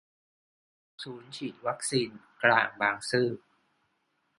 [1.03, 2.09] ศูนย์ฉีดวัคซีน
[2.43, 3.29] กลางบางซื่อ